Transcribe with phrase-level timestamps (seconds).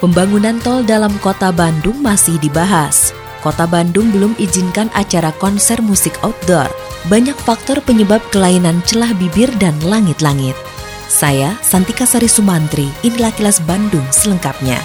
[0.00, 3.12] Pembangunan tol dalam kota Bandung masih dibahas.
[3.44, 6.72] Kota Bandung belum izinkan acara konser musik outdoor.
[7.12, 10.56] Banyak faktor penyebab kelainan celah bibir dan langit-langit.
[11.04, 14.80] Saya, Santika Sari Sumantri, inilah kilas Bandung selengkapnya.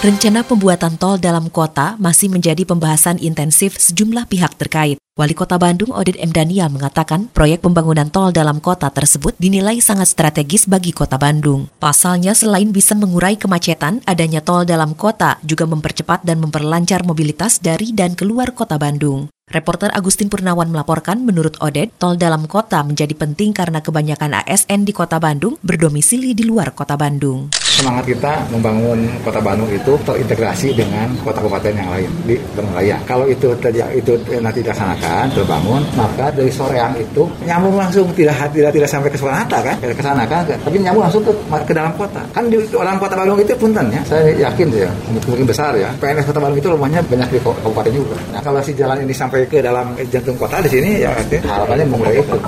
[0.00, 5.03] Rencana pembuatan tol dalam kota masih menjadi pembahasan intensif sejumlah pihak terkait.
[5.14, 6.34] Wali Kota Bandung Oded M.
[6.34, 11.70] Daniel mengatakan proyek pembangunan tol dalam kota tersebut dinilai sangat strategis bagi kota Bandung.
[11.78, 17.94] Pasalnya selain bisa mengurai kemacetan, adanya tol dalam kota juga mempercepat dan memperlancar mobilitas dari
[17.94, 19.30] dan keluar kota Bandung.
[19.54, 24.90] Reporter Agustin Purnawan melaporkan, menurut Oded, tol dalam kota menjadi penting karena kebanyakan ASN di
[24.90, 27.54] kota Bandung berdomisili di luar kota Bandung.
[27.74, 32.70] Semangat kita membangun kota Bandung itu terintegrasi dengan kota kabupaten yang lain di Bandung.
[33.02, 38.70] Kalau itu terjadi itu nanti dilaksanakan, terbangun, maka dari soreang itu nyambung langsung tidak tidak
[38.70, 41.32] tidak sampai ke Soekarno kan, ke sana kan, tapi nyambung langsung ke,
[41.66, 42.22] ke dalam kota.
[42.30, 44.90] Kan di dalam kota Bandung itu punten ya, saya yakin ya,
[45.26, 45.90] mungkin besar ya.
[45.98, 48.16] PNS kota Bandung itu rumahnya banyak di kabupaten juga.
[48.30, 51.10] Nah kalau si jalan ini sampai ke dalam jantung kota di sini ya
[51.42, 52.38] harapannya memulai itu.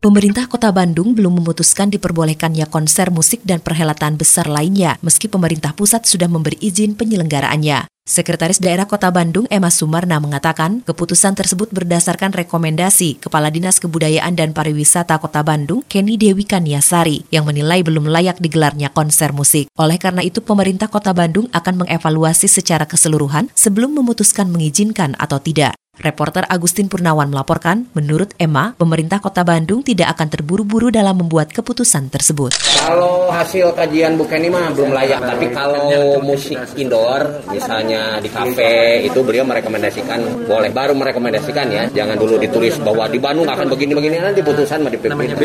[0.00, 6.08] Pemerintah Kota Bandung belum memutuskan diperbolehkannya konser musik dan perhelatan besar lainnya, meski pemerintah pusat
[6.08, 7.84] sudah memberi izin penyelenggaraannya.
[8.08, 14.56] Sekretaris Daerah Kota Bandung Emma Sumarna mengatakan keputusan tersebut berdasarkan rekomendasi Kepala Dinas Kebudayaan dan
[14.56, 19.68] Pariwisata Kota Bandung Kenny Dewi Kaniasari yang menilai belum layak digelarnya konser musik.
[19.76, 25.76] Oleh karena itu pemerintah Kota Bandung akan mengevaluasi secara keseluruhan sebelum memutuskan mengizinkan atau tidak.
[26.00, 32.08] Reporter Agustin Purnawan melaporkan, menurut Emma, pemerintah kota Bandung tidak akan terburu-buru dalam membuat keputusan
[32.08, 32.56] tersebut.
[32.56, 39.04] Kalau hasil kajian bukan ini mah belum layak, tapi kalau musik indoor, misalnya di kafe,
[39.04, 40.72] itu beliau merekomendasikan boleh.
[40.72, 45.36] Baru merekomendasikan ya, jangan dulu ditulis bahwa di Bandung akan begini-begini, nanti putusan dipimpin.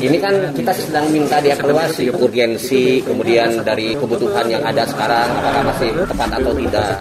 [0.00, 5.90] Ini kan kita sedang minta dievaluasi urgensi, kemudian dari kebutuhan yang ada sekarang, apakah masih
[6.08, 6.96] tepat atau tidak.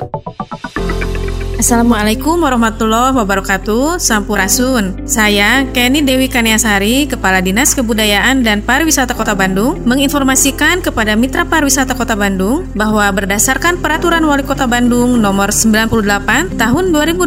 [1.57, 3.97] Assalamualaikum warahmatullahi wabarakatuh.
[3.97, 5.09] Sampurasun.
[5.09, 11.97] Saya Kenny Dewi Kaniasari Kepala Dinas Kebudayaan dan Pariwisata Kota Bandung Menginformasikan kepada Mitra Pariwisata
[11.97, 17.25] Kota Bandung Bahwa berdasarkan Peraturan Wali Kota Bandung Nomor 98 Tahun 2021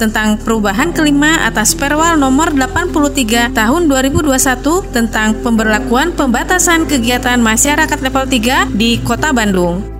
[0.00, 8.24] Tentang perubahan kelima atas Perwal Nomor 83 Tahun 2021 Tentang pemberlakuan pembatasan kegiatan masyarakat level
[8.24, 9.99] 3 di Kota Bandung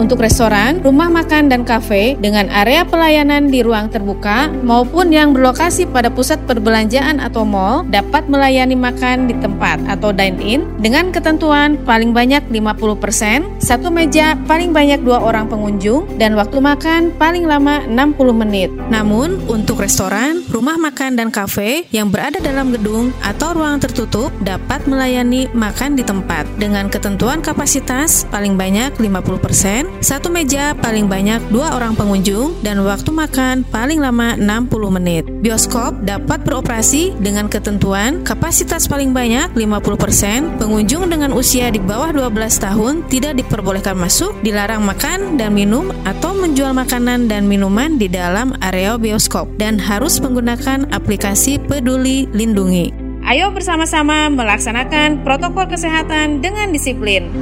[0.00, 5.84] untuk restoran, rumah makan, dan kafe dengan area pelayanan di ruang terbuka maupun yang berlokasi
[5.84, 12.16] pada pusat perbelanjaan atau mall dapat melayani makan di tempat atau dine-in dengan ketentuan paling
[12.16, 18.32] banyak 50%, satu meja paling banyak dua orang pengunjung, dan waktu makan paling lama 60
[18.32, 18.72] menit.
[18.88, 24.88] Namun, untuk restoran, rumah makan, dan kafe yang berada dalam gedung atau ruang tertutup dapat
[24.88, 31.74] melayani makan di tempat dengan ketentuan kapasitas paling banyak 50%, satu meja paling banyak dua
[31.74, 35.24] orang pengunjung dan waktu makan paling lama 60 menit.
[35.42, 42.30] Bioskop dapat beroperasi dengan ketentuan kapasitas paling banyak 50%, pengunjung dengan usia di bawah 12
[42.60, 48.54] tahun tidak diperbolehkan masuk, dilarang makan dan minum atau menjual makanan dan minuman di dalam
[48.60, 52.99] area bioskop dan harus menggunakan aplikasi Peduli Lindungi.
[53.24, 57.32] Ayo bersama-sama melaksanakan protokol kesehatan dengan disiplin.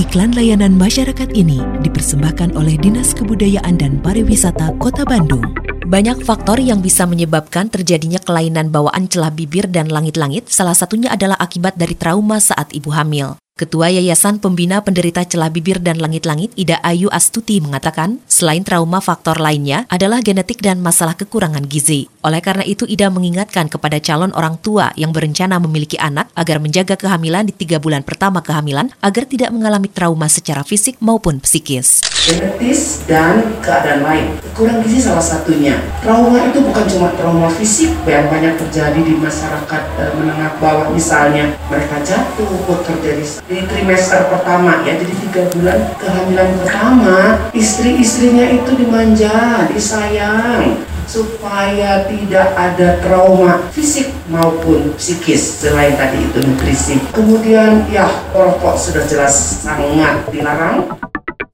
[0.00, 5.44] Iklan layanan masyarakat ini dipersembahkan oleh Dinas Kebudayaan dan Pariwisata Kota Bandung.
[5.90, 11.34] Banyak faktor yang bisa menyebabkan terjadinya kelainan bawaan celah bibir dan langit-langit, salah satunya adalah
[11.34, 13.39] akibat dari trauma saat ibu hamil.
[13.60, 19.36] Ketua Yayasan Pembina Penderita Celah Bibir dan Langit-Langit Ida Ayu Astuti mengatakan, selain trauma faktor
[19.36, 22.08] lainnya adalah genetik dan masalah kekurangan gizi.
[22.24, 26.96] Oleh karena itu, Ida mengingatkan kepada calon orang tua yang berencana memiliki anak agar menjaga
[26.96, 32.00] kehamilan di tiga bulan pertama kehamilan agar tidak mengalami trauma secara fisik maupun psikis.
[32.24, 34.40] Genetis dan keadaan lain.
[34.56, 35.76] Kurang gizi salah satunya.
[36.00, 41.52] Trauma itu bukan cuma trauma fisik yang banyak terjadi di masyarakat e, menengah bawah misalnya
[41.68, 47.18] mereka jatuh, bekerja di di trimester pertama ya jadi tiga bulan kehamilan pertama
[47.50, 50.78] istri-istrinya itu dimanja disayang
[51.10, 57.02] supaya tidak ada trauma fisik maupun psikis selain tadi itu nutrisi.
[57.10, 59.34] Kemudian ya rokok sudah jelas
[59.66, 60.86] sangat dilarang.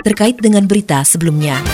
[0.05, 1.65] Terkait dengan berita sebelumnya.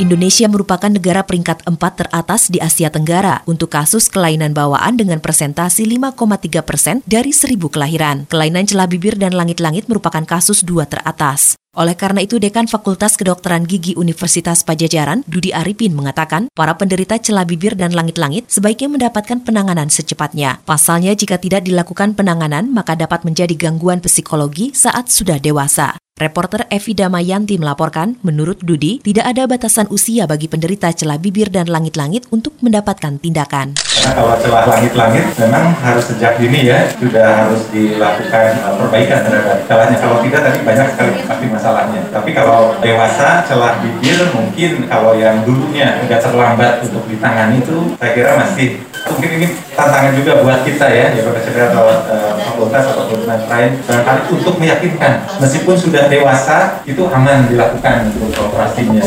[0.00, 5.84] Indonesia merupakan negara peringkat 4 teratas di Asia Tenggara untuk kasus kelainan bawaan dengan presentasi
[5.84, 8.24] 5,3 persen dari seribu kelahiran.
[8.32, 11.60] Kelainan celah bibir dan langit-langit merupakan kasus dua teratas.
[11.76, 17.44] Oleh karena itu, Dekan Fakultas Kedokteran Gigi Universitas Pajajaran, Dudi Arifin mengatakan, para penderita celah
[17.44, 20.64] bibir dan langit-langit sebaiknya mendapatkan penanganan secepatnya.
[20.64, 25.99] Pasalnya, jika tidak dilakukan penanganan, maka dapat menjadi gangguan psikologi saat sudah dewasa.
[26.20, 31.64] Reporter Evi Damayanti melaporkan, menurut Dudi, tidak ada batasan usia bagi penderita celah bibir dan
[31.64, 33.72] langit-langit untuk mendapatkan tindakan.
[33.72, 39.64] Karena kalau celah langit-langit memang harus sejak dini ya, sudah harus dilakukan uh, perbaikan terhadap
[39.64, 39.96] celahnya.
[39.96, 42.00] Kalau tidak tadi banyak sekali pasti masalahnya.
[42.12, 48.12] Tapi kalau dewasa celah bibir mungkin kalau yang dulunya agak terlambat untuk ditangani itu saya
[48.12, 48.76] kira masih
[49.08, 54.20] mungkin ini tantangan juga buat kita ya, ya profesor atau uh, fakultas ataupun lain barangkali
[54.36, 59.06] untuk meyakinkan meskipun sudah dewasa itu aman dilakukan untuk operasinya.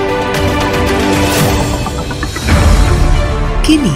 [3.71, 3.95] Kini,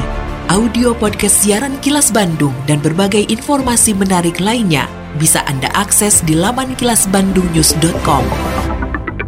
[0.56, 4.88] audio podcast siaran Kilas Bandung dan berbagai informasi menarik lainnya
[5.19, 8.24] bisa Anda akses di laman kilasbandungnews.com.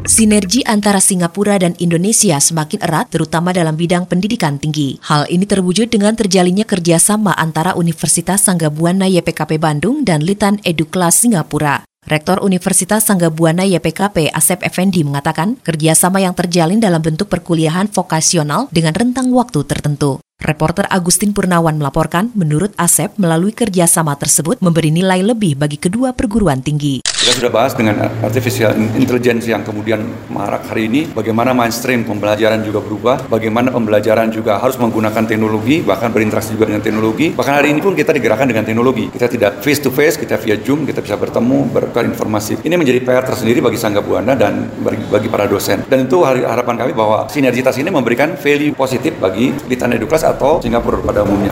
[0.07, 4.95] Sinergi antara Singapura dan Indonesia semakin erat, terutama dalam bidang pendidikan tinggi.
[5.03, 11.83] Hal ini terwujud dengan terjalinnya kerjasama antara Universitas Sanggabuana YPKP Bandung dan Litan Eduklas Singapura.
[12.07, 18.95] Rektor Universitas Sanggabuana YPKP Asep Effendi mengatakan kerjasama yang terjalin dalam bentuk perkuliahan vokasional dengan
[18.95, 20.23] rentang waktu tertentu.
[20.37, 26.61] Reporter Agustin Purnawan melaporkan, menurut Asep, melalui kerjasama tersebut memberi nilai lebih bagi kedua perguruan
[26.61, 27.01] tinggi.
[27.27, 29.99] Kita sudah bahas dengan artificial intelligence yang kemudian
[30.31, 36.07] marak hari ini, bagaimana mainstream pembelajaran juga berubah, bagaimana pembelajaran juga harus menggunakan teknologi, bahkan
[36.07, 37.35] berinteraksi juga dengan teknologi.
[37.35, 39.11] Bahkan hari ini pun kita digerakkan dengan teknologi.
[39.11, 42.63] Kita tidak face to face, kita via Zoom, kita bisa bertemu, bertukar informasi.
[42.63, 44.71] Ini menjadi PR tersendiri bagi Sangga Buana dan
[45.11, 45.83] bagi para dosen.
[45.83, 51.03] Dan itu harapan kami bahwa sinergitas ini memberikan value positif bagi Litan Eduklas atau Singapura
[51.03, 51.51] pada umumnya.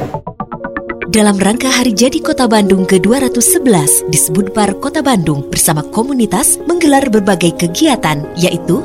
[1.05, 7.53] Dalam rangka Hari Jadi Kota Bandung ke-211 di Sebudpar Kota Bandung bersama komunitas menggelar berbagai
[7.61, 8.81] kegiatan yaitu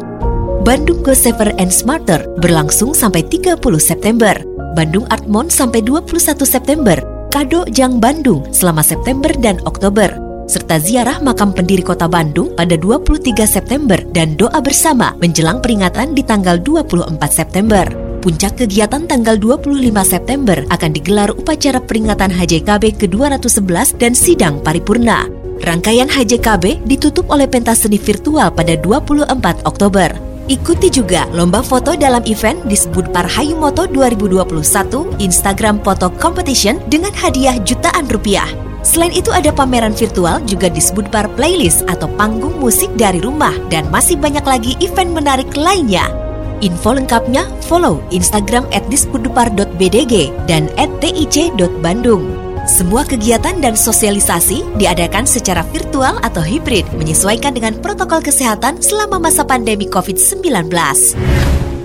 [0.61, 4.37] Bandung Go Safer and Smarter berlangsung sampai 30 September,
[4.77, 7.01] Bandung Art Mon sampai 21 September,
[7.33, 10.13] Kado Jang Bandung selama September dan Oktober,
[10.45, 16.21] serta ziarah makam pendiri kota Bandung pada 23 September dan doa bersama menjelang peringatan di
[16.21, 18.10] tanggal 24 September.
[18.21, 25.25] Puncak kegiatan tanggal 25 September akan digelar upacara peringatan HJKB ke-211 dan sidang paripurna.
[25.65, 30.13] Rangkaian HJKB ditutup oleh pentas seni virtual pada 24 Oktober.
[30.53, 38.05] Ikuti juga lomba foto dalam event disebut Parhayumoto 2021 Instagram Photo Competition dengan hadiah jutaan
[38.05, 38.53] rupiah.
[38.85, 43.89] Selain itu ada pameran virtual juga disebut bar playlist atau panggung musik dari rumah dan
[43.89, 46.30] masih banyak lagi event menarik lainnya.
[46.61, 52.51] Info lengkapnya follow Instagram at dispudupar.bdg dan at tic.bandung.
[52.69, 59.43] Semua kegiatan dan sosialisasi diadakan secara virtual atau hibrid menyesuaikan dengan protokol kesehatan selama masa
[59.43, 60.69] pandemi COVID-19.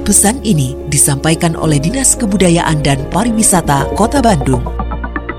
[0.05, 4.84] Pesan ini disampaikan oleh Dinas Kebudayaan dan Pariwisata Kota Bandung.